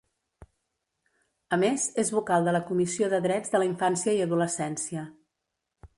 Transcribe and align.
A 1.57 1.59
més, 1.65 1.85
és 2.05 2.09
vocal 2.17 2.49
de 2.49 2.55
la 2.57 2.63
Comissió 2.71 3.13
de 3.15 3.19
Drets 3.29 3.55
de 3.57 3.63
la 3.65 3.71
Infància 3.73 4.17
i 4.21 4.27
Adolescència. 4.29 5.05